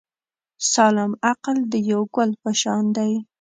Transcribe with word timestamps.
سالم 0.71 1.11
عقل 1.29 1.57
د 1.71 1.73
یو 1.91 2.01
ګل 2.15 2.31
په 2.43 2.51
شان 2.61 2.83
دی. 2.97 3.11